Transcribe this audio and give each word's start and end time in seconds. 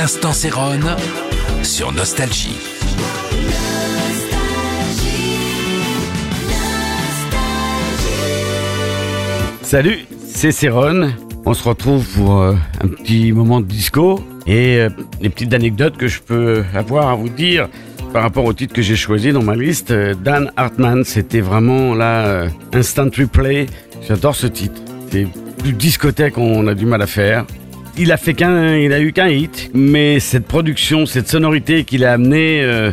L'instant 0.00 0.32
Céron 0.32 0.78
sur 1.64 1.90
Nostalgie. 1.90 2.56
Salut, 9.60 10.06
c'est 10.24 10.52
Céron. 10.52 11.10
On 11.44 11.52
se 11.52 11.68
retrouve 11.68 12.06
pour 12.14 12.40
euh, 12.40 12.54
un 12.80 12.86
petit 12.86 13.32
moment 13.32 13.60
de 13.60 13.66
disco 13.66 14.24
et 14.46 14.76
euh, 14.76 14.88
les 15.20 15.30
petites 15.30 15.52
anecdotes 15.52 15.96
que 15.96 16.06
je 16.06 16.20
peux 16.20 16.62
avoir 16.74 17.08
à 17.08 17.16
vous 17.16 17.28
dire 17.28 17.68
par 18.12 18.22
rapport 18.22 18.44
au 18.44 18.52
titre 18.52 18.74
que 18.74 18.82
j'ai 18.82 18.94
choisi 18.94 19.32
dans 19.32 19.42
ma 19.42 19.56
liste. 19.56 19.90
Euh, 19.90 20.14
Dan 20.14 20.52
Hartman, 20.56 21.02
c'était 21.02 21.40
vraiment 21.40 21.96
là 21.96 22.24
euh, 22.24 22.48
instant 22.72 23.06
replay. 23.18 23.66
J'adore 24.06 24.36
ce 24.36 24.46
titre. 24.46 24.80
C'est 25.10 25.26
plus 25.58 25.72
discothèque, 25.72 26.38
on 26.38 26.68
a 26.68 26.74
du 26.76 26.86
mal 26.86 27.02
à 27.02 27.08
faire. 27.08 27.44
Il 28.00 28.12
a 28.12 28.16
fait 28.16 28.34
qu'un, 28.34 28.76
il 28.76 28.92
a 28.92 29.00
eu 29.00 29.12
qu'un 29.12 29.26
hit, 29.26 29.72
mais 29.74 30.20
cette 30.20 30.46
production, 30.46 31.04
cette 31.04 31.28
sonorité 31.28 31.82
qu'il 31.82 32.04
a 32.04 32.12
amenée, 32.12 32.62
euh, 32.62 32.92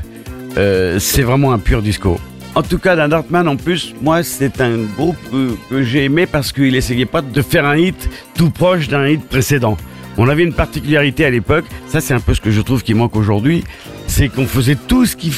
euh, 0.58 0.98
c'est 0.98 1.22
vraiment 1.22 1.54
un 1.54 1.60
pur 1.60 1.84
disco. 1.84 2.20
En 2.56 2.64
tout 2.64 2.80
cas, 2.80 2.96
Dan 2.96 3.14
Hartman, 3.14 3.48
en 3.48 3.56
plus, 3.56 3.94
moi, 4.02 4.24
c'est 4.24 4.60
un 4.62 4.78
groupe 4.98 5.18
que, 5.30 5.56
que 5.70 5.84
j'ai 5.84 6.06
aimé 6.06 6.26
parce 6.26 6.52
qu'il 6.52 6.76
essayait 6.76 7.06
pas 7.06 7.22
de 7.22 7.42
faire 7.44 7.66
un 7.66 7.78
hit 7.78 8.10
tout 8.34 8.50
proche 8.50 8.88
d'un 8.88 9.08
hit 9.08 9.24
précédent. 9.24 9.78
On 10.18 10.28
avait 10.28 10.44
une 10.44 10.54
particularité 10.54 11.24
à 11.24 11.30
l'époque, 11.30 11.66
ça 11.88 12.02
c'est 12.02 12.16
un 12.16 12.20
peu 12.20 12.34
ce 12.34 12.42
que 12.42 12.50
je 12.50 12.62
trouve 12.62 12.82
qui 12.82 12.96
manque 12.96 13.16
aujourd'hui, 13.16 13.64
c'est 14.08 14.30
qu'on 14.30 14.48
faisait 14.48 14.78
tout 14.88 15.06
ce 15.06 15.16
qu'il 15.16 15.34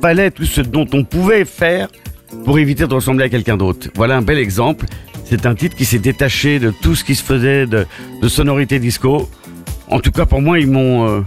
fallait, 0.00 0.32
tout 0.32 0.46
ce 0.46 0.62
dont 0.62 0.86
on 0.94 1.04
pouvait 1.04 1.44
faire 1.44 1.88
pour 2.44 2.58
éviter 2.58 2.88
de 2.88 2.94
ressembler 2.94 3.26
à 3.26 3.28
quelqu'un 3.28 3.56
d'autre. 3.56 3.88
Voilà 3.94 4.16
un 4.16 4.22
bel 4.22 4.38
exemple. 4.38 4.86
C'est 5.34 5.46
un 5.46 5.54
titre 5.54 5.74
qui 5.76 5.86
s'est 5.86 5.98
détaché 5.98 6.58
de 6.58 6.70
tout 6.82 6.94
ce 6.94 7.04
qui 7.04 7.14
se 7.14 7.22
faisait 7.22 7.64
de, 7.66 7.86
sonorité 8.28 8.78
disco. 8.78 9.30
En 9.88 9.98
tout 9.98 10.10
cas, 10.10 10.26
pour 10.26 10.42
moi, 10.42 10.60
ils 10.60 10.66
m'ont, 10.70 11.08
euh, 11.08 11.20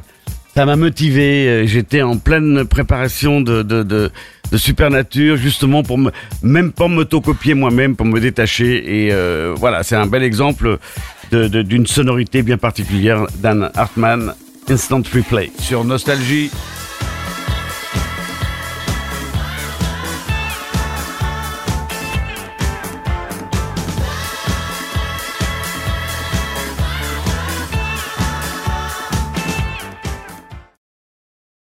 ça 0.53 0.67
m'a 0.67 0.75
motivé. 0.75 1.47
Euh, 1.47 1.65
J'étais 1.65 2.03
en 2.03 2.15
pleine 2.17 2.65
préparation 2.65 3.41
de, 3.41 3.63
de, 3.63 3.81
de, 3.81 4.11
Supernature, 4.57 5.37
justement 5.37 5.81
pour 5.81 5.97
me, 5.97 6.11
même 6.43 6.71
pas 6.71 6.87
m'autocopier 6.87 7.55
moi-même, 7.55 7.95
pour 7.95 8.05
me 8.05 8.19
détacher. 8.19 9.05
Et 9.07 9.11
euh, 9.11 9.55
voilà, 9.57 9.81
c'est 9.81 9.95
un 9.95 10.05
bel 10.05 10.21
exemple 10.21 10.77
de- 11.31 11.47
de- 11.47 11.63
d'une 11.63 11.87
sonorité 11.87 12.43
bien 12.43 12.59
particulière 12.59 13.25
d'Anne 13.39 13.71
Hartman, 13.73 14.35
Instant 14.69 15.01
Replay 15.15 15.51
sur 15.57 15.83
Nostalgie. 15.83 16.51